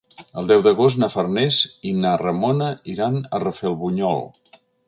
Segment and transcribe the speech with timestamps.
[0.41, 1.59] El deu d'agost na Farners
[1.91, 4.29] i na Ramona iran a Rafelbunyol.